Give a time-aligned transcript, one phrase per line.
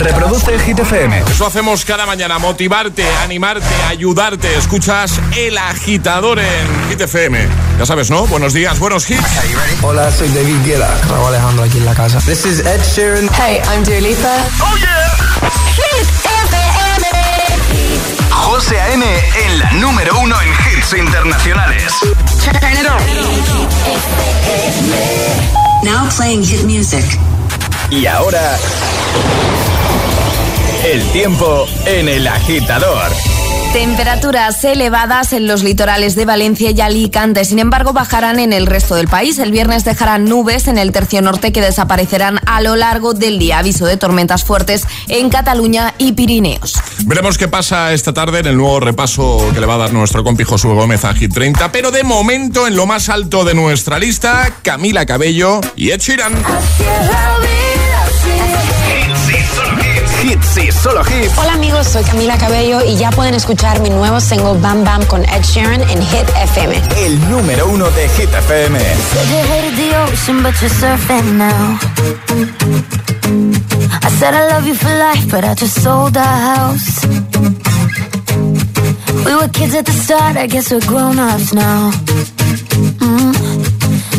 [0.00, 1.24] Reproduce Hit FM.
[1.30, 4.56] Eso hacemos cada mañana, motivarte, animarte, ayudarte.
[4.56, 7.46] Escuchas El Agitador en Hit FM.
[7.78, 8.26] Ya sabes, ¿no?
[8.26, 9.20] Buenos días, buenos hits.
[9.82, 10.88] Hola, soy David Guetta.
[11.10, 12.18] Raúl Alejandro aquí en la casa.
[12.20, 13.28] This is Ed Sheeran.
[13.34, 14.36] Hey, I'm Dua Lipa.
[14.62, 15.18] Oh yeah.
[15.76, 17.50] Hit FM.
[18.30, 19.04] José A.M.
[19.04, 21.92] en la número uno en hits internacionales.
[22.42, 23.00] Turn it on.
[25.84, 27.04] Now playing hit music.
[27.90, 28.56] Y ahora...
[30.84, 33.12] El tiempo en el agitador.
[33.74, 38.94] Temperaturas elevadas en los litorales de Valencia y Alicante, sin embargo bajarán en el resto
[38.94, 39.38] del país.
[39.38, 43.58] El viernes dejarán nubes en el tercio norte que desaparecerán a lo largo del día.
[43.58, 46.76] Aviso de tormentas fuertes en Cataluña y Pirineos.
[47.04, 50.24] Veremos qué pasa esta tarde en el nuevo repaso que le va a dar nuestro
[50.24, 51.72] compi Josué Gómez a Hit 30.
[51.72, 56.32] Pero de momento, en lo más alto de nuestra lista, Camila Cabello y Ed Sheeran.
[60.22, 61.36] Hits y solo hits.
[61.38, 65.24] Hola amigos, soy Camila Cabello y ya pueden escuchar mi nuevo single Bam Bam con
[65.24, 66.76] Ed Sheeran en Hit FM.
[66.98, 68.78] El número uno de Hit FM.
[68.78, 71.78] you hated the ocean, but you're surfing now.
[74.02, 77.06] I said I love you for life, but I just sold our house.
[79.24, 81.92] We were kids at the start, I guess we're grown ups now.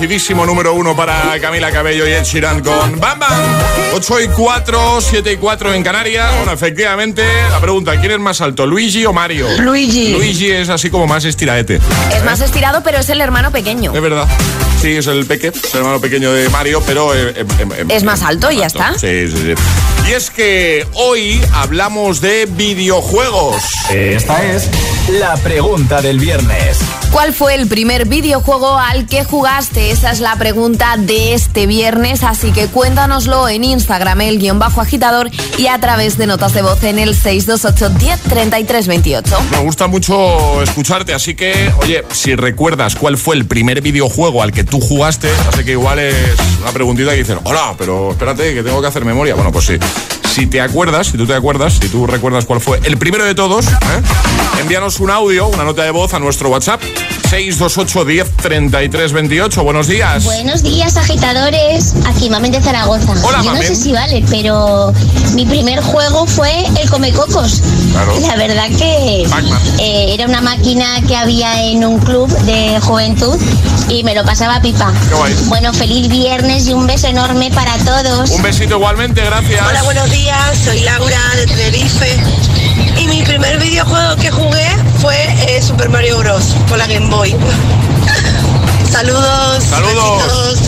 [0.00, 3.30] Merecidísimo número uno para Camila Cabello y Ed Sheeran con Bam Bam.
[3.92, 6.34] 8 y 4, 7 y 4 en Canarias.
[6.36, 9.46] Bueno, efectivamente, la pregunta, ¿quién es más alto, Luigi o Mario?
[9.58, 10.12] Luigi.
[10.14, 11.80] Luigi es así como más estiraete.
[12.14, 13.92] Es más estirado, pero es el hermano pequeño.
[13.94, 14.26] Es verdad.
[14.80, 17.14] Sí, es el peque, es el hermano pequeño de Mario, pero...
[17.14, 18.94] eh, eh, eh, Es más alto y ya está.
[18.98, 19.54] Sí, sí, sí.
[20.08, 23.62] Y es que hoy hablamos de videojuegos.
[23.90, 24.70] Esta es
[25.18, 26.78] la pregunta del viernes.
[27.10, 29.90] ¿Cuál fue el primer videojuego al que jugaste?
[29.90, 34.80] Esa es la pregunta de este viernes, así que cuéntanoslo en Instagram, el guion bajo
[34.80, 35.28] agitador
[35.58, 39.36] y a través de notas de voz en el 628 10 28.
[39.50, 44.52] Me gusta mucho escucharte, así que, oye, si recuerdas cuál fue el primer videojuego al
[44.52, 48.62] que tú jugaste, así que igual es una preguntita que dicen, hola, pero espérate, que
[48.62, 49.34] tengo que hacer memoria.
[49.34, 49.78] Bueno, pues sí.
[50.30, 53.34] Si te acuerdas, si tú te acuerdas, si tú recuerdas cuál fue el primero de
[53.34, 54.60] todos, ¿eh?
[54.60, 56.80] envíanos un audio, una nota de voz a nuestro WhatsApp
[57.30, 59.62] 628 10 33 28.
[59.62, 60.24] Buenos días.
[60.24, 61.94] Buenos días, agitadores.
[62.04, 63.12] Aquí Mamen de Zaragoza.
[63.22, 63.62] Hola, Yo Mamen.
[63.62, 64.92] no sé si vale, pero
[65.34, 67.62] mi primer juego fue el Comecocos.
[67.92, 68.18] Claro.
[68.26, 69.22] La verdad que
[69.78, 73.38] eh, era una máquina que había en un club de juventud
[73.88, 74.92] y me lo pasaba pipa.
[75.08, 75.34] Qué guay.
[75.46, 78.30] Bueno, feliz viernes y un beso enorme para todos.
[78.30, 79.64] Un besito igualmente, gracias.
[79.68, 82.18] Hola, buenos días, soy Laura de Tenerife
[82.98, 84.09] y mi primer videojuego
[86.70, 87.34] con la Game Boy.
[88.90, 89.64] Saludos.
[89.64, 90.22] Saludos.
[90.22, 90.58] besitos.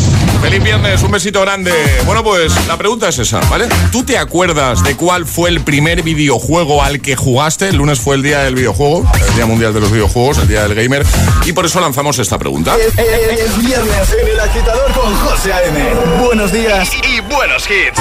[0.43, 1.73] Feliz viernes, un besito grande.
[2.05, 3.69] Bueno, pues la pregunta es esa, ¿vale?
[3.93, 7.69] ¿Tú te acuerdas de cuál fue el primer videojuego al que jugaste?
[7.69, 10.63] El lunes fue el día del videojuego, el Día Mundial de los Videojuegos, el Día
[10.67, 11.07] del Gamer,
[11.47, 12.75] y por eso lanzamos esta pregunta.
[12.77, 15.81] Es, es- es viernes en el agitador con José A.M.
[16.25, 18.01] Buenos días y buenos hits.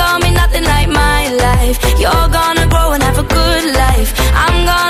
[0.00, 1.76] gonna be nothing like my life.
[2.02, 4.10] You're gonna grow and have a good life.
[4.44, 4.89] I'm gonna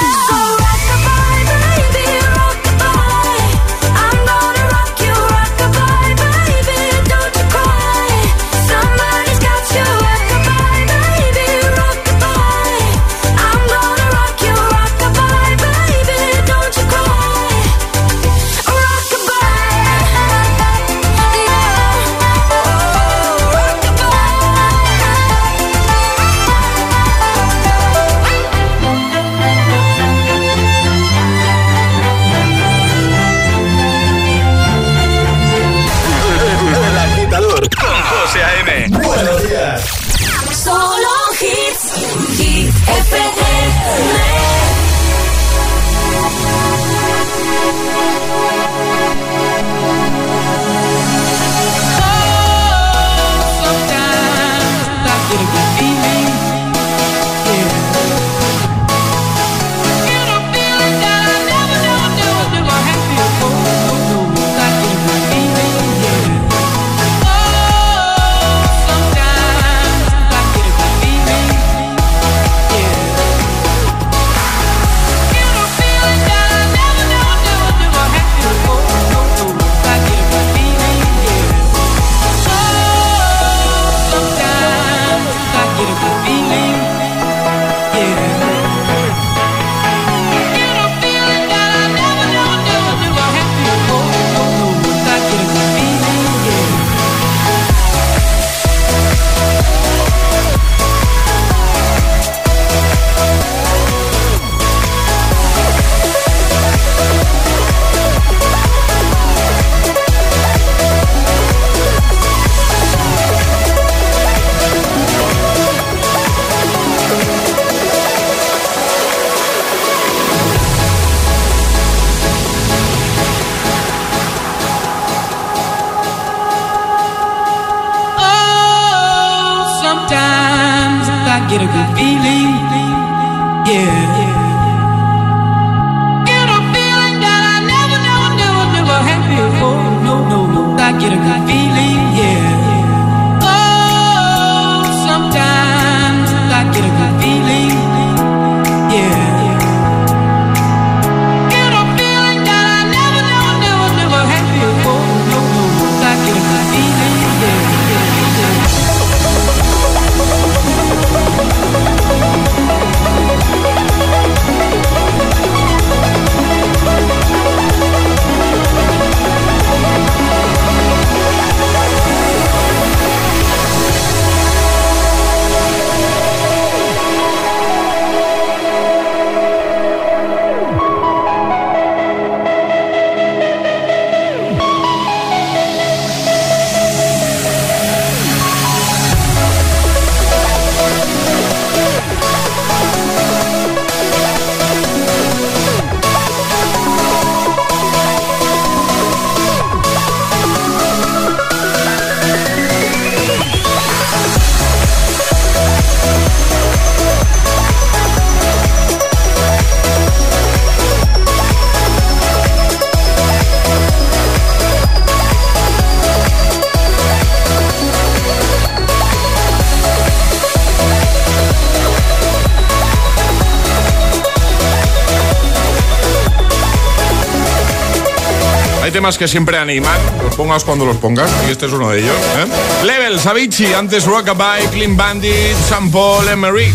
[229.11, 232.15] Temas que siempre animan, los pongas cuando los pongas, y este es uno de ellos.
[232.37, 232.85] ¿eh?
[232.85, 236.73] Level, Avicii, antes Rockabye, Clean Bandit, San Paul, Emery.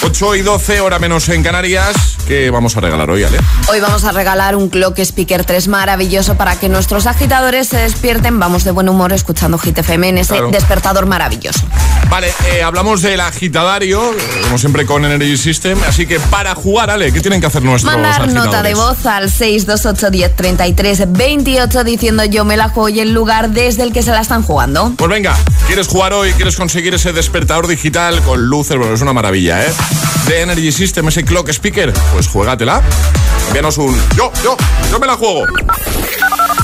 [0.00, 2.16] 8 y 12, hora menos en Canarias.
[2.26, 3.38] ¿Qué vamos a regalar hoy, Ale?
[3.68, 8.38] Hoy vamos a regalar un Clock Speaker 3 maravilloso para que nuestros agitadores se despierten.
[8.38, 10.50] Vamos de buen humor escuchando Hit FM en ese Claro.
[10.52, 11.60] despertador maravilloso.
[12.10, 14.00] Vale, eh, hablamos del agitadario,
[14.44, 15.78] como siempre con Energy System.
[15.86, 18.44] Así que para jugar, Ale, ¿qué tienen que hacer nuestros Mandar agitadores?
[18.46, 23.12] nota de voz al 628 10 33 28 diciendo yo me la juego y el
[23.12, 24.94] lugar desde el que se la están jugando.
[24.96, 25.36] Pues venga,
[25.66, 26.32] ¿quieres jugar hoy?
[26.32, 28.78] ¿Quieres conseguir ese despertador digital con luces?
[28.78, 29.72] Bueno, es una maravilla, ¿eh?
[30.26, 31.92] De Energy System, ese clock speaker.
[32.14, 32.82] Pues juégatela.
[33.48, 34.56] Envíanos un yo, yo,
[34.90, 35.44] yo me la juego.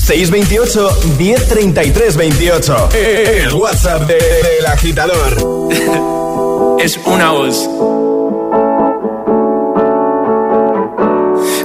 [0.01, 2.89] 628 1033 28.
[2.93, 5.37] El WhatsApp de- del agitador.
[6.81, 7.69] es una voz.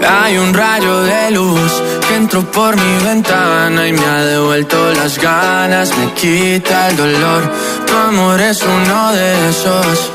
[0.08, 1.72] Hay un rayo de luz
[2.08, 7.52] que entró por mi ventana y me ha devuelto las ganas, me quita el dolor.
[7.86, 10.12] Tu amor es uno de esos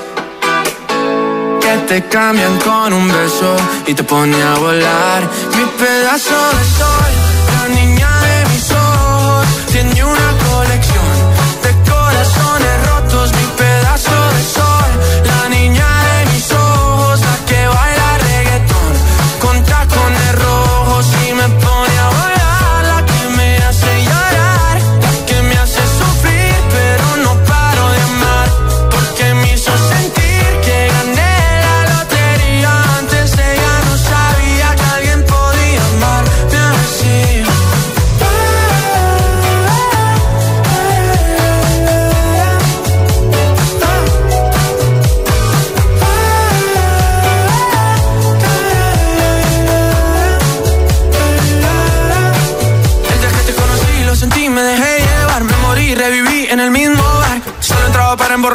[1.60, 3.56] que te cambian con un beso
[3.86, 5.22] y te pone a volar.
[5.56, 7.12] Mi pedazo de sol,
[7.68, 10.43] niña de mis ojos, tiene una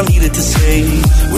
[0.00, 1.29] I needed to say.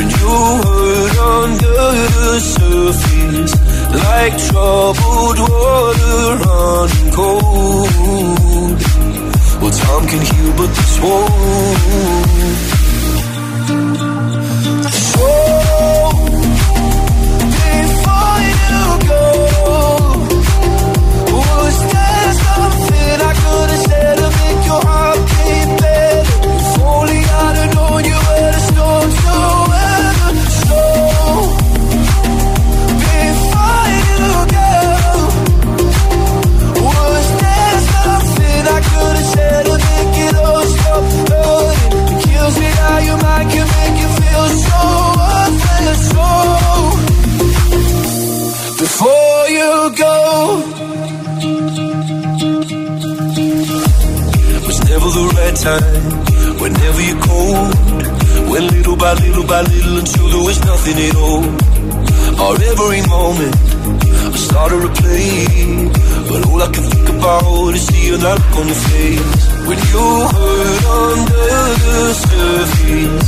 [68.74, 73.26] Face when you hurt under the surface,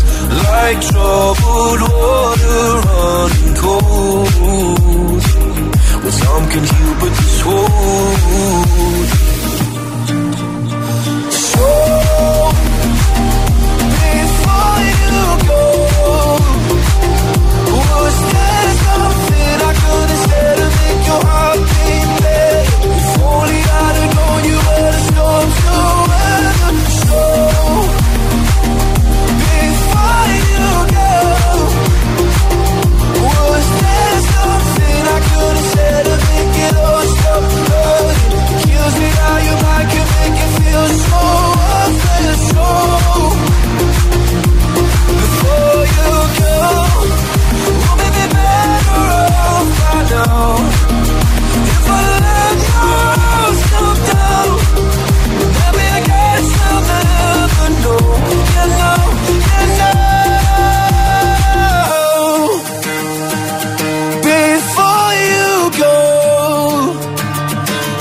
[0.49, 1.24] like troubled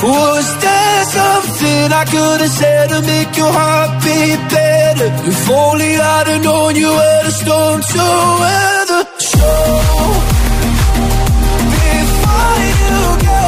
[0.03, 5.09] was there something I could have said to make your heart beat better?
[5.29, 8.05] If only I'd have known you were the storm to
[8.43, 9.01] weather.
[9.19, 9.47] So
[11.79, 13.43] before you go,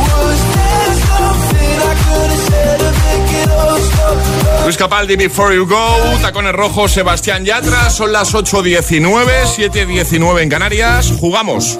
[0.00, 4.62] was there something I could have said to make it all stop?
[4.62, 5.86] Luis Capaldi, Before You Go,
[6.20, 9.00] Tacones Rojos, Sebastián Yatra, son las 8.19,
[9.44, 11.78] 7.19 en Canarias, jugamos.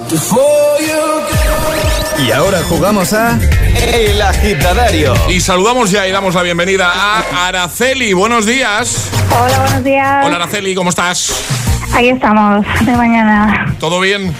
[2.25, 3.37] Y ahora jugamos a
[3.93, 5.13] El Agitadario.
[5.29, 9.09] Y saludamos ya y damos la bienvenida a Araceli, buenos días.
[9.31, 10.25] Hola, buenos días.
[10.25, 11.31] Hola Araceli, ¿cómo estás?
[11.93, 13.75] Aquí estamos, de mañana.
[13.79, 14.33] ¿Todo bien?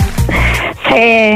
[0.89, 1.35] Sí,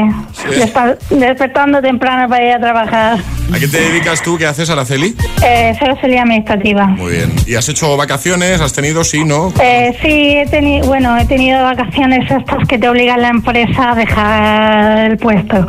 [0.58, 3.18] despa- despertando temprano para ir a trabajar.
[3.52, 4.38] ¿A qué te dedicas tú?
[4.38, 5.14] ¿Qué haces, Araceli?
[5.44, 6.86] Eh, soy auxiliar administrativa.
[6.86, 7.32] Muy bien.
[7.46, 8.60] ¿Y has hecho vacaciones?
[8.60, 9.04] ¿Has tenido?
[9.04, 9.52] Sí, ¿no?
[9.60, 13.94] Eh, sí, he tenido, bueno, he tenido vacaciones estas que te obligan la empresa a
[13.94, 15.66] dejar el puesto.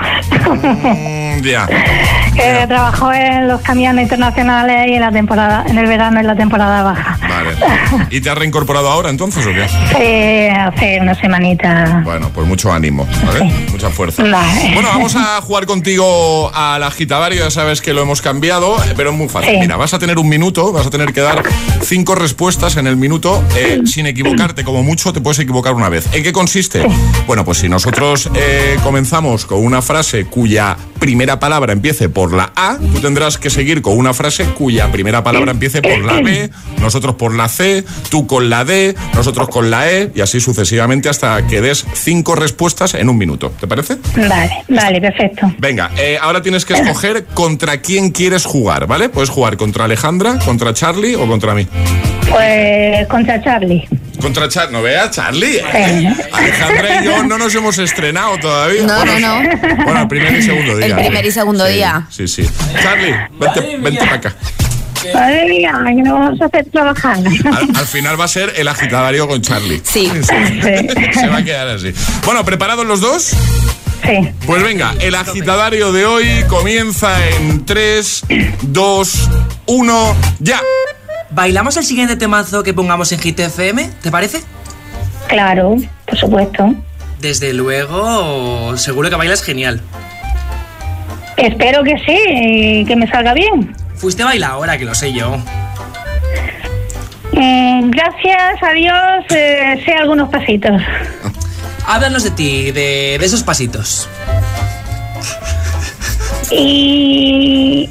[0.54, 1.68] Mm, ya.
[2.34, 6.36] que trabajo en los camiones internacionales y en la temporada, en el verano en la
[6.36, 7.18] temporada baja.
[7.22, 8.08] Vale.
[8.10, 9.68] ¿Y te has reincorporado ahora entonces o qué?
[9.68, 12.02] Sí, hace una semanita.
[12.04, 13.46] Bueno, pues mucho ánimo, ¿vale?
[13.72, 14.24] Mucha fuerza.
[14.24, 14.72] Vale.
[14.74, 19.16] Bueno, vamos a jugar contigo al agitadario, ya sabes que lo hemos cambiado, pero es
[19.16, 19.52] muy fácil.
[19.54, 19.60] Sí.
[19.60, 21.44] Mira, vas a tener un minuto, vas a tener que dar
[21.82, 26.08] cinco respuestas en el minuto, eh, sin equivocarte, como mucho te puedes equivocar una vez.
[26.14, 26.86] ¿En qué consiste?
[27.28, 32.52] Bueno, pues si nosotros eh, comenzamos con una frase cuya primera palabra empiece por la
[32.56, 36.50] A, tú tendrás que seguir con una frase cuya primera palabra empiece por la B,
[36.80, 41.10] nosotros por la C, tú con la D, nosotros con la E y así sucesivamente
[41.10, 43.52] hasta que des cinco respuestas en un minuto.
[43.60, 43.98] ¿Te parece?
[44.16, 45.52] Vale, vale, perfecto.
[45.58, 49.10] Venga, eh, ahora tienes que escoger contra quién quieres jugar, ¿vale?
[49.10, 51.68] Puedes jugar contra Alejandra, contra Charlie o contra mí.
[52.30, 53.88] Pues contra Charlie.
[54.22, 55.58] Contra Charlie, no veas, Charlie.
[55.58, 56.14] ¿eh?
[56.32, 58.84] Alejandra y yo no nos hemos estrenado todavía.
[58.84, 59.84] No, bueno, no, no.
[59.84, 60.86] Bueno, el primer y segundo día.
[60.88, 62.08] El primer y segundo Sí, día.
[62.10, 62.50] Sí, sí.
[62.82, 64.36] Charlie, vente, vente para acá.
[65.14, 67.18] Madre mía, que no vamos a hacer trabajar.
[67.18, 69.82] Al, al final va a ser el agitadario con Charlie.
[69.84, 70.10] Sí.
[70.24, 71.94] Se va a quedar así.
[72.26, 73.34] Bueno, ¿preparados los dos?
[74.06, 74.30] Sí.
[74.46, 78.26] Pues venga, el agitadario de hoy comienza en 3,
[78.64, 79.30] 2,
[79.66, 80.60] 1, ya.
[81.30, 83.90] ¿Bailamos el siguiente temazo que pongamos en Hit FM?
[84.02, 84.42] ¿Te parece?
[85.28, 86.74] Claro, por supuesto.
[87.20, 89.82] Desde luego, seguro que bailas genial.
[91.38, 93.76] Espero que sí, que me salga bien.
[93.96, 95.38] Fuiste bailadora, que lo sé yo.
[97.32, 100.82] Mm, gracias a Dios, eh, sé algunos pasitos.
[101.86, 104.08] Háblanos de ti, de, de esos pasitos.
[106.52, 107.90] Y.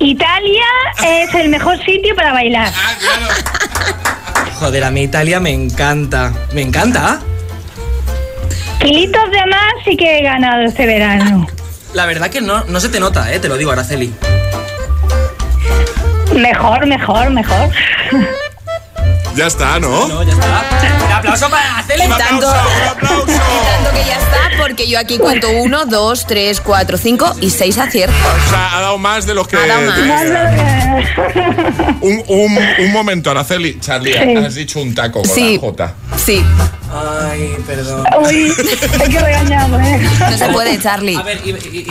[0.00, 0.64] Italia
[1.04, 2.72] es el mejor sitio para bailar.
[4.58, 6.32] Joder, a mí Italia me encanta.
[6.52, 7.20] Me encanta.
[8.80, 11.46] Kilitos de más sí que he ganado este verano.
[11.94, 14.12] La verdad que no, no se te nota, eh, te lo digo, Araceli.
[16.34, 17.70] Mejor, mejor, mejor.
[19.36, 20.08] Ya está, ¿no?
[20.08, 21.06] No, ya está.
[21.06, 22.04] Un aplauso para Araceli.
[22.04, 22.46] Y tanto,
[23.02, 27.50] y tanto que ya está, porque yo aquí cuento uno, dos, tres, cuatro, cinco y
[27.50, 28.16] seis aciertos.
[28.46, 29.56] O sea, ha dado más de los que...
[29.56, 30.24] Ha dado más.
[32.00, 33.78] Un, un, un momento, Araceli.
[33.80, 34.36] Charlie, Sí.
[34.44, 35.54] has dicho un taco con Sí.
[35.54, 35.94] la J.
[36.16, 36.44] Sí.
[36.92, 38.04] Ay, perdón.
[38.26, 38.52] Uy,
[39.00, 40.00] hay que regañarlo, ¿eh?
[40.30, 41.16] No se puede, Charlie.
[41.16, 41.90] A ver, y, y- y-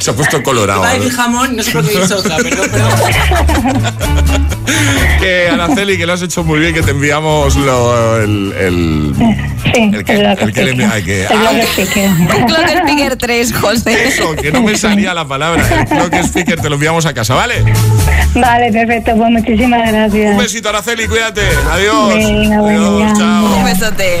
[0.00, 0.82] Se ha puesto colorado.
[0.94, 2.90] decir jamón, no sé por qué he dicho otra, perdón, perdón.
[5.20, 9.14] Que Araceli, que lo has hecho muy bien, que te enviamos lo, el, el,
[9.74, 11.28] Sí, el que, el el que le que- El.
[12.46, 14.08] Clock Speaker 3, José.
[14.08, 15.62] eso, que no me salía la palabra.
[15.68, 17.62] El clock speaker te lo enviamos a casa, ¿vale?
[18.34, 20.32] Vale, perfecto, pues muchísimas gracias.
[20.32, 21.42] Un besito, Araceli, cuídate.
[21.70, 22.14] Adiós.
[22.14, 23.56] Venga, Adiós, chao.
[23.56, 24.20] Un besote.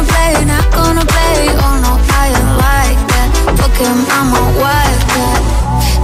[0.00, 1.48] gonna play, not gonna play.
[1.64, 3.28] Oh no, I ain't like that.
[3.58, 5.42] Fuck him, I'm a wildcat.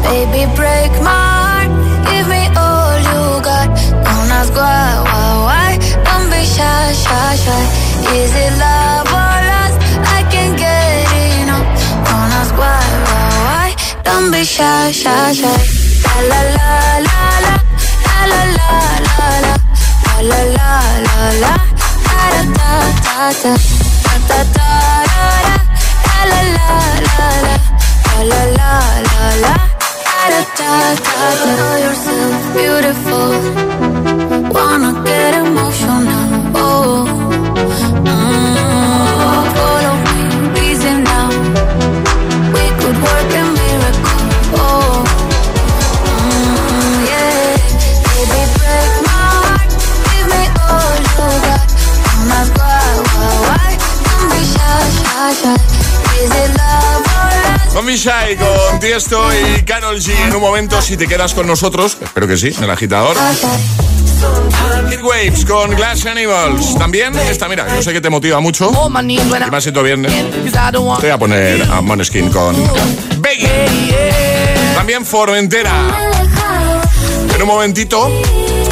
[0.04, 1.70] Baby, break my heart.
[2.08, 3.68] Give me all you got.
[4.04, 5.70] Don't ask why, why, why.
[6.04, 7.62] Don't be shy, shy, shy.
[8.12, 9.78] Is it love or lust?
[10.16, 11.08] I can't get
[11.40, 11.66] enough.
[12.06, 13.68] Don't ask why, why, why.
[14.04, 15.58] Don't be shy, shy, shy.
[16.04, 16.70] La la la
[17.06, 17.54] la la
[18.30, 18.72] la la la
[19.06, 19.54] la la
[20.22, 20.72] la la
[21.06, 21.54] la la
[22.06, 23.75] da da da da
[24.28, 25.24] ta, ta, ra,
[26.06, 26.75] ra, la, la.
[58.86, 60.12] Tiesto y Carol G.
[60.28, 63.16] En un momento, si te quedas con nosotros, espero que sí, en el agitador.
[65.02, 66.78] Waves con Glass Animals.
[66.78, 68.70] También esta, mira, yo sé que te motiva mucho.
[69.48, 70.12] Y más si viernes.
[70.12, 72.54] Te voy a poner a Moneskin con
[73.18, 73.92] Beggy.
[74.76, 75.72] También Formentera.
[77.34, 78.08] En un momentito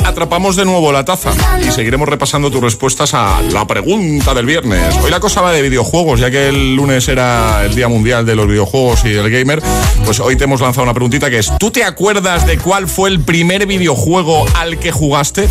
[0.04, 4.94] atrapamos de nuevo la taza y seguiremos repasando tus respuestas a la pregunta del viernes.
[5.02, 8.36] Hoy la cosa va de videojuegos, ya que el lunes era el Día Mundial de
[8.36, 9.62] los Videojuegos y del Gamer,
[10.04, 13.10] pues hoy te hemos lanzado una preguntita que es, ¿tú te acuerdas de cuál fue
[13.10, 15.48] el primer videojuego al que jugaste?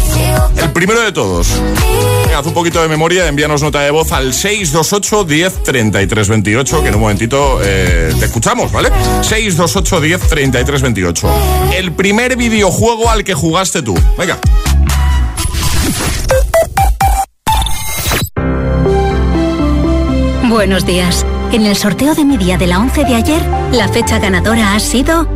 [0.58, 1.48] El primero de todos.
[2.36, 6.88] haz un poquito de memoria, envíanos nota de voz al 628 10 33 28, que
[6.88, 8.90] en un momentito eh, te escuchamos, ¿vale?
[9.22, 11.30] 628 10 33 28.
[11.76, 13.96] El primer videojuego al que jugaste tú.
[14.18, 14.40] Venga.
[20.64, 21.26] Buenos días.
[21.52, 23.42] En el sorteo de mi día de la 11 de ayer,
[23.74, 25.28] la fecha ganadora ha sido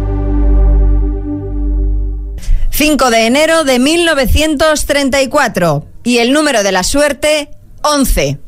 [2.69, 7.49] 5 de enero de 1934 y el número de la suerte
[7.83, 8.39] 11.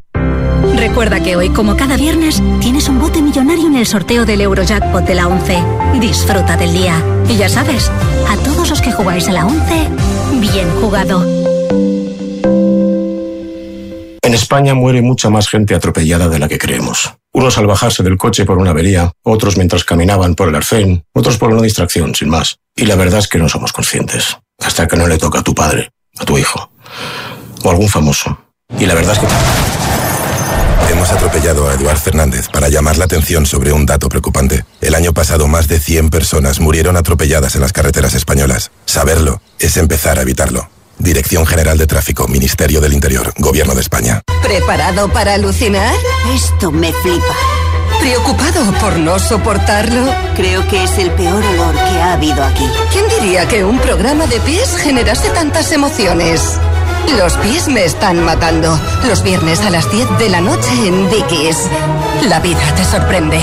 [0.78, 5.04] Recuerda que hoy, como cada viernes, tienes un bote millonario en el sorteo del Eurojackpot
[5.04, 5.62] de la 11.
[6.00, 6.96] Disfruta del día.
[7.28, 7.92] Y ya sabes,
[8.30, 9.90] a todos los que jugáis a la 11,
[10.40, 11.39] bien jugado.
[14.30, 17.16] En España muere mucha más gente atropellada de la que creemos.
[17.34, 21.40] Unos al bajarse del coche por una avería, otros mientras caminaban por el arcén, otros
[21.40, 22.60] por una distracción, sin más.
[22.76, 24.38] Y la verdad es que no somos conscientes.
[24.60, 25.90] Hasta que no le toca a tu padre,
[26.20, 26.70] a tu hijo,
[27.64, 28.38] o algún famoso.
[28.78, 30.94] Y la verdad es que...
[30.94, 34.64] Hemos atropellado a Eduard Fernández para llamar la atención sobre un dato preocupante.
[34.80, 38.70] El año pasado más de 100 personas murieron atropelladas en las carreteras españolas.
[38.86, 40.70] Saberlo es empezar a evitarlo.
[41.00, 44.22] Dirección General de Tráfico, Ministerio del Interior, Gobierno de España.
[44.44, 45.94] ¿Preparado para alucinar?
[46.34, 47.36] Esto me flipa.
[48.02, 50.14] ¿Preocupado por no soportarlo?
[50.36, 52.66] Creo que es el peor olor que ha habido aquí.
[52.92, 56.60] ¿Quién diría que un programa de pies generase tantas emociones?
[57.18, 58.80] Los pies me están matando.
[59.08, 61.58] Los viernes a las 10 de la noche en Dickies.
[62.28, 63.40] La vida te sorprende.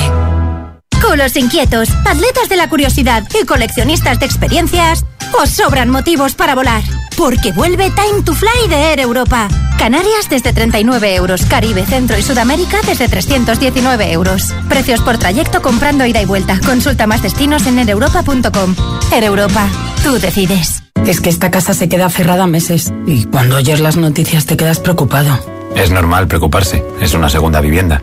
[1.00, 5.04] Culos inquietos, atletas de la curiosidad y coleccionistas de experiencias,
[5.40, 6.82] os sobran motivos para volar.
[7.16, 9.48] Porque vuelve Time to Fly de Air Europa.
[9.78, 14.52] Canarias desde 39 euros, Caribe, Centro y Sudamérica desde 319 euros.
[14.68, 16.59] Precios por trayecto comprando ida y vuelta.
[16.64, 18.74] Consulta más destinos en aereuropa.com.
[19.12, 19.68] Air Europa,
[20.02, 20.82] tú decides.
[21.06, 24.80] Es que esta casa se queda cerrada meses y cuando oyes las noticias te quedas
[24.80, 25.38] preocupado.
[25.74, 28.02] Es normal preocuparse, es una segunda vivienda.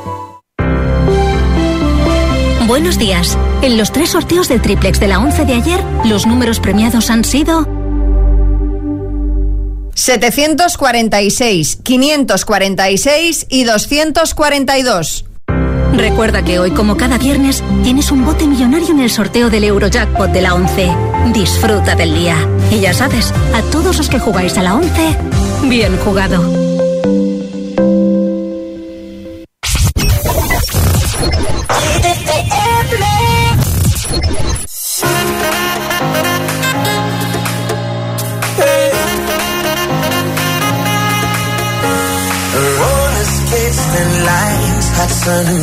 [2.71, 3.37] Buenos días.
[3.61, 7.25] En los tres sorteos del triplex de la 11 de ayer, los números premiados han
[7.25, 7.67] sido
[9.93, 15.25] 746, 546 y 242.
[15.97, 20.31] Recuerda que hoy, como cada viernes, tienes un bote millonario en el sorteo del Eurojackpot
[20.31, 20.91] de la 11.
[21.33, 22.37] Disfruta del día.
[22.71, 25.17] Y ya sabes, a todos los que jugáis a la 11,
[25.63, 26.70] bien jugado.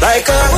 [0.00, 0.57] like a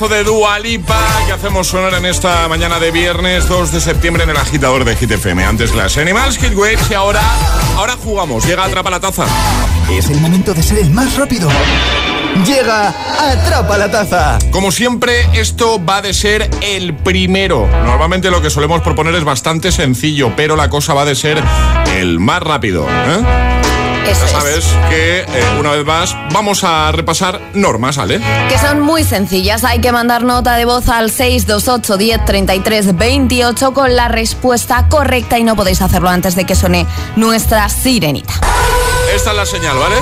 [0.00, 4.22] Temazo de Dua Lipa que hacemos sonar en esta mañana de viernes 2 de septiembre
[4.24, 5.44] en el agitador de GTFM.
[5.44, 7.20] Antes las Animals, Kid Waves y ahora,
[7.76, 8.46] ahora jugamos.
[8.46, 9.26] Llega Atrapa la Taza.
[9.90, 11.50] Es el momento de ser el más rápido.
[12.46, 14.38] Llega Atrapa la Taza.
[14.50, 17.68] Como siempre, esto va de ser el primero.
[17.84, 21.42] Normalmente lo que solemos proponer es bastante sencillo, pero la cosa va de ser
[21.94, 22.86] el más rápido.
[22.88, 23.59] ¿eh?
[24.06, 25.26] Eso ya sabes que eh,
[25.58, 28.20] una vez más vamos a repasar normas, ¿vale?
[28.48, 29.64] Que son muy sencillas.
[29.64, 35.38] Hay que mandar nota de voz al 628 10 33 28 con la respuesta correcta
[35.38, 36.86] y no podéis hacerlo antes de que suene
[37.16, 38.34] nuestra sirenita.
[39.14, 39.96] Esta es la señal, ¿vale?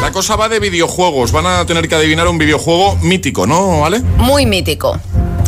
[0.00, 1.30] La cosa va de videojuegos.
[1.32, 3.80] Van a tener que adivinar un videojuego mítico, ¿no?
[3.80, 4.00] ¿Vale?
[4.16, 4.98] Muy mítico.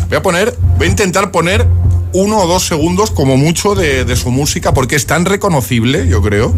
[0.09, 1.65] Voy a poner, voy a intentar poner
[2.13, 6.21] uno o dos segundos como mucho de, de su música porque es tan reconocible, yo
[6.21, 6.53] creo.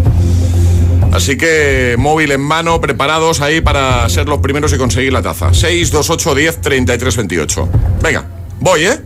[1.11, 5.53] Así que móvil en mano, preparados ahí para ser los primeros y conseguir la taza.
[5.53, 7.69] 6, 2, 8, 10, 33, 28.
[8.01, 8.25] Venga,
[8.59, 8.99] voy, ¿eh?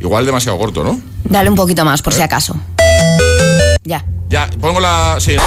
[0.00, 1.00] Igual demasiado corto, ¿no?
[1.24, 2.54] Dale un poquito más, por si acaso.
[3.84, 4.04] Ya.
[4.28, 5.16] Ya, pongo la...
[5.18, 5.30] Sí.
[5.32, 5.40] Venga,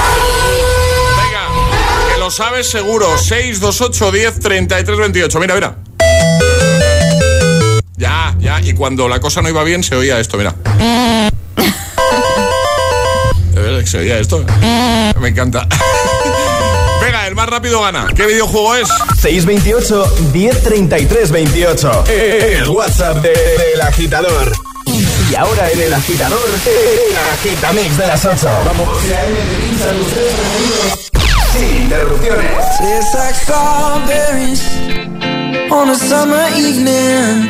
[2.13, 3.15] que lo sabes seguro.
[3.17, 5.39] 6, 2, 8, 10, 33, 28.
[5.39, 5.77] Mira, mira.
[8.01, 8.59] Ya, ya.
[8.61, 10.55] Y cuando la cosa no iba bien, se oía esto, mira.
[13.53, 14.43] De se oía esto.
[15.19, 15.67] Me encanta.
[16.99, 18.07] Venga, el más rápido gana.
[18.15, 18.87] ¿Qué videojuego es?
[19.21, 22.03] 628 1033 28.
[22.07, 24.51] El WhatsApp de- del agitador.
[25.29, 28.49] Y ahora en el agitador, el agitamix de las 8.
[28.65, 28.89] Vamos.
[31.53, 32.51] Sin interrupciones.
[32.79, 34.61] Tastes like strawberries
[35.71, 37.49] on a summer evening,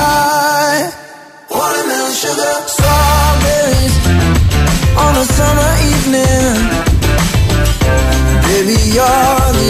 [0.00, 0.82] high,
[1.50, 3.96] watermelon sugar strawberries
[5.04, 6.54] on a summer evening.
[8.48, 9.69] Baby, you're the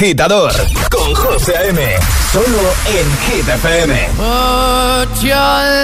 [0.00, 0.50] agitador
[0.90, 1.78] con José A.M.
[2.32, 4.08] Solo en Hit FM.
[4.16, 5.34] Put your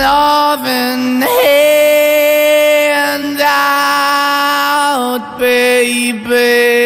[0.00, 6.85] loving hand out, baby.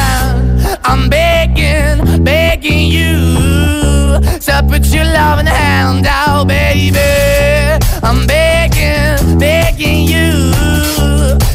[0.83, 6.99] I'm begging, begging you to put your loving hand out, baby.
[8.03, 10.51] I'm begging, begging you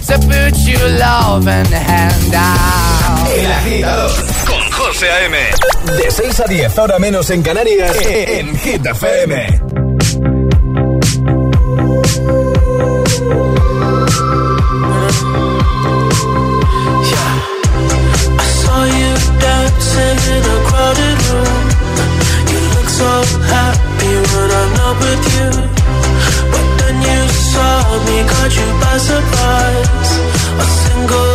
[0.07, 3.29] to put your loving hand out.
[3.37, 4.11] El agitador
[4.47, 5.37] con José A.M.
[5.97, 9.61] De 6 a 10, ahora menos en Canarias, en Hit FM.
[24.87, 25.51] When with you.
[26.53, 27.21] But then you
[27.53, 30.11] saw me, caught you by surprise.
[30.63, 31.26] A single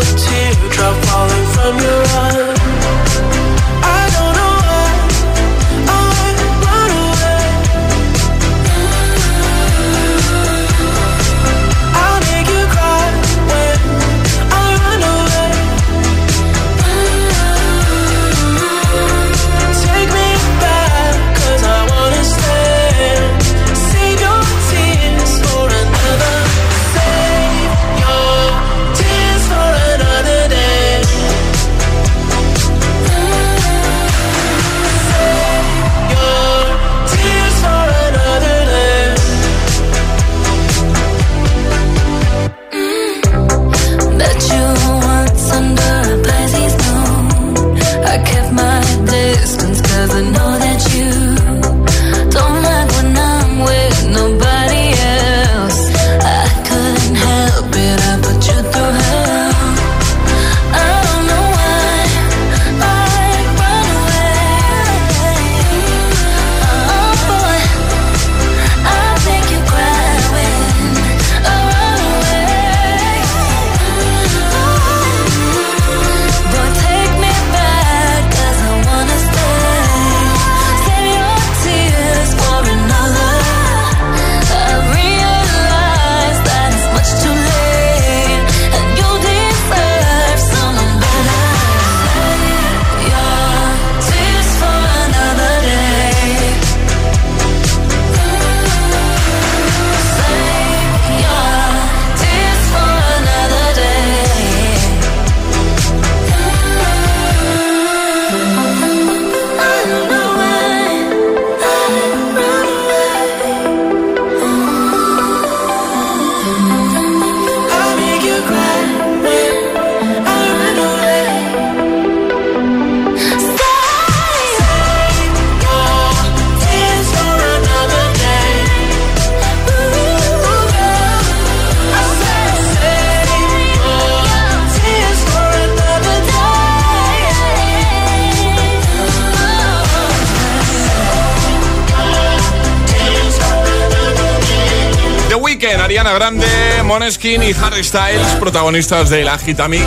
[146.91, 149.85] Moneskin y Harry Styles, protagonistas de la Gitamix.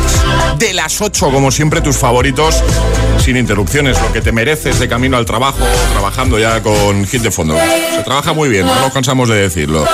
[0.59, 2.63] De las 8, como siempre, tus favoritos,
[3.23, 5.59] sin interrupciones, lo que te mereces de camino al trabajo,
[5.93, 7.59] trabajando ya con hit de fondo.
[7.95, 9.85] Se trabaja muy bien, no nos cansamos de decirlo.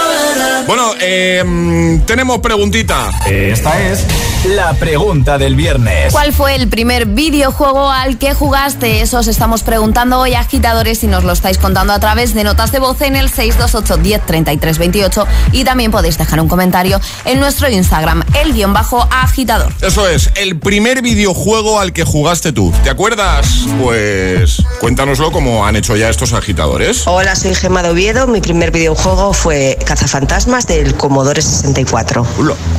[0.66, 3.10] Bueno, eh, tenemos preguntita.
[3.28, 4.06] Esta es
[4.44, 6.12] la pregunta del viernes.
[6.12, 9.00] ¿Cuál fue el primer videojuego al que jugaste?
[9.00, 12.72] Eso os estamos preguntando hoy, agitadores, y nos lo estáis contando a través de notas
[12.72, 17.40] de voz en el 628 10 33 28 y también podéis dejar un comentario en
[17.40, 19.72] nuestro Instagram, el guion bajo agitador.
[19.80, 22.72] Eso es, el primer videojuego al que jugaste tú.
[22.82, 23.66] ¿Te acuerdas?
[23.82, 27.06] Pues cuéntanoslo como han hecho ya estos agitadores.
[27.06, 28.26] Hola, soy Gemma de Oviedo.
[28.26, 32.26] Mi primer videojuego fue Cazafantasmas del Commodore 64.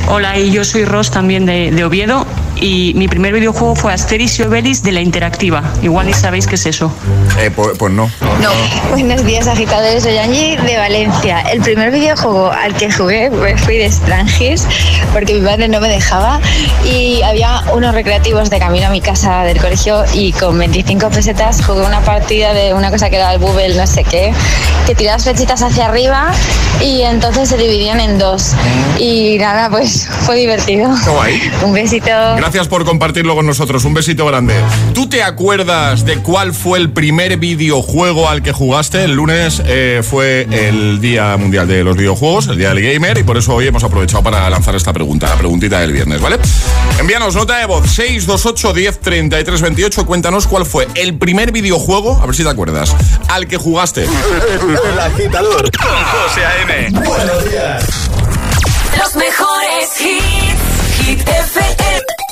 [0.08, 2.26] Hola, y yo soy Ross también de, de Oviedo
[2.62, 5.64] y mi primer videojuego fue Asterix y Obelix de la Interactiva.
[5.82, 6.92] Igual ni sabéis qué es eso.
[7.40, 8.08] Eh, pues, pues no.
[8.40, 8.50] No.
[8.90, 10.04] Buenos días, agitadores.
[10.04, 11.40] Soy Angie de Valencia.
[11.40, 14.64] El primer videojuego al que jugué pues, fui de Strangis
[15.12, 16.40] porque mi padre no me dejaba
[16.84, 21.64] y había unos recreativos de camino a mi casa del colegio y con 25 pesetas
[21.64, 24.32] jugué una partida de una cosa que era el Bubble, no sé qué,
[24.86, 26.30] que tirabas flechitas hacia arriba
[26.80, 28.52] y entonces se dividían en dos.
[28.98, 30.90] Y nada, pues fue divertido.
[31.04, 31.52] Qué guay.
[31.64, 32.10] Un besito.
[32.36, 33.82] Gracias por compartirlo con nosotros.
[33.86, 34.54] Un besito grande.
[34.92, 39.04] ¿Tú te acuerdas de cuál fue el primer videojuego al que jugaste?
[39.04, 43.22] El lunes eh, fue el Día Mundial de los Videojuegos, el Día del Gamer, y
[43.22, 46.38] por eso hoy hemos aprovechado para lanzar esta pregunta, la preguntita del viernes, ¿vale?
[47.00, 50.04] Envíanos nota de voz 628 10 33 28.
[50.04, 52.94] Cuéntanos cuál fue el primer videojuego, a ver si te acuerdas,
[53.28, 54.04] al que jugaste.
[54.04, 56.90] El agitador con José A.M.
[57.00, 58.10] Buenos días.
[58.98, 62.11] Los mejores hits, Hit FM.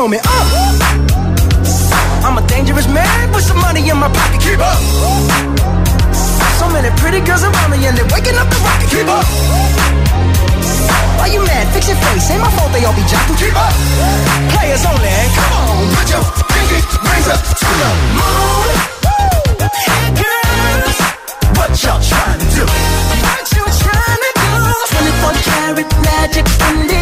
[0.00, 0.48] throw me up.
[2.24, 4.40] I'm a dangerous man with some money in my pocket.
[4.40, 4.80] Keep up.
[6.56, 8.88] So many pretty girls around me and they're waking up the rocket.
[8.88, 9.28] Keep up.
[11.20, 11.68] Why you mad?
[11.76, 12.32] Fix your face.
[12.32, 13.36] Ain't my fault they all be jocking.
[13.36, 13.76] Keep up.
[14.56, 15.12] Players only.
[15.36, 18.72] Come on, put your pinky rings up to the moon.
[19.84, 20.96] Hey girls,
[21.60, 22.64] what y'all trying to do?
[22.64, 24.48] What you trying to do?
[24.96, 26.99] 24 karat magic in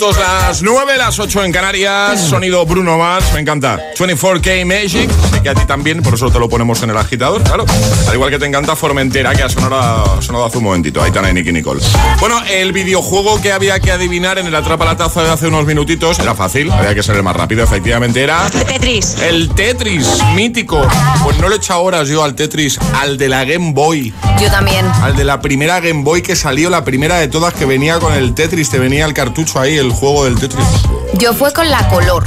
[0.00, 2.20] minutos las 9, las 8 en Canarias.
[2.20, 3.78] Sonido Bruno Mars, me encanta.
[3.98, 7.42] 24K Magic, sé que a ti también, por eso te lo ponemos en el agitador,
[7.42, 7.66] claro.
[8.08, 11.02] Al igual que te encanta Formentera, que ha sonado, sonado hace un momentito.
[11.02, 11.82] Ahí está Nicky Nicole.
[12.18, 15.66] Bueno, el videojuego que había que adivinar en el Atrapa la Taza de hace unos
[15.66, 18.46] minutitos era fácil, había que ser el más rápido, efectivamente era.
[18.46, 19.16] El Tetris.
[19.20, 20.80] El Tetris, mítico.
[21.22, 24.14] Pues no le he echado horas yo al Tetris, al de la Game Boy.
[24.40, 24.86] Yo también.
[25.02, 28.14] Al de la primera Game Boy que salió, la primera de todas que venía con
[28.14, 30.66] el Tetris, te venía el cartucho ahí, el juego del Tetris.
[31.18, 32.24] Yo fue con la color.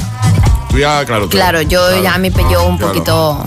[0.73, 1.29] Tú ya, claro.
[1.29, 3.45] Claro, yo ya me pilló un poquito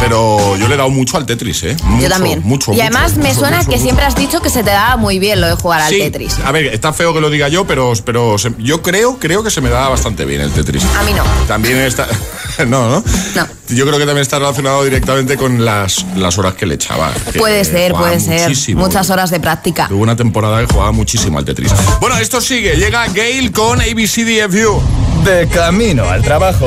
[0.00, 1.76] Pero yo le he dado mucho al Tetris, ¿eh?
[2.00, 2.40] yo también.
[2.42, 5.42] Mucho, Y además me suena que siempre has dicho que se te daba muy bien
[5.42, 6.38] lo de jugar al Tetris.
[6.42, 9.60] A ver, está feo que lo diga yo, pero, pero yo creo, creo que se
[9.60, 10.82] me da bastante bien el Tetris.
[10.98, 11.24] A mí no.
[11.46, 12.06] También está...
[12.66, 13.04] no, ¿no?
[13.34, 13.46] No.
[13.68, 17.12] Yo creo que también está relacionado directamente con las, las horas que le echaba.
[17.36, 18.50] puede ser, puede ser.
[18.76, 19.88] Muchas horas de práctica.
[19.88, 21.70] Tuve una temporada que jugaba muchísimo al Tetris.
[22.00, 22.76] Bueno, esto sigue.
[22.76, 25.09] Llega Gail con ABCDFU.
[25.24, 26.66] De camino al trabajo.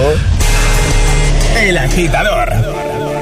[1.59, 2.49] El agitador.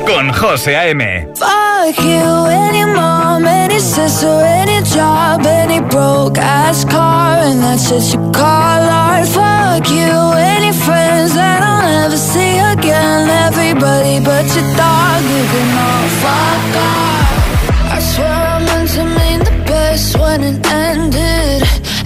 [0.05, 1.29] Con José A.M.
[1.35, 8.13] Fuck you, any mom, any sister, any job, any broke ass car, and that's just
[8.13, 9.27] you call art.
[9.27, 13.29] Fuck you, any friends that I'll never see again.
[13.29, 17.93] Everybody but your dog, you can all fuck off.
[17.95, 20.80] I swear I meant to mean the best when it ended.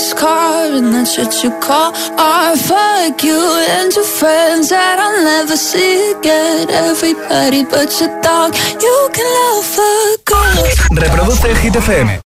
[0.00, 2.58] Ass car and that shit you call art.
[2.58, 3.40] Fuck you
[3.76, 6.70] and your friends that I'll never see again.
[6.70, 10.90] Everybody but your dog, you can love fuck off.
[10.90, 12.20] Reproduce Hit FM.